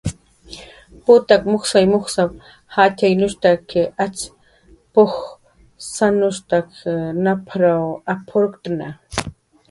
"Putak 1.03 1.41
mujsay 1.49 1.85
mujs 1.91 2.15
jatxyanushtaki, 2.75 3.81
acx 4.03 4.17
p""uj 4.93 5.13
saki 5.91 6.59
nap""r 7.25 7.61
ap""urktna" 8.15 8.89